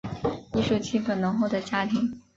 [0.55, 2.19] 艺术气氛浓厚的家庭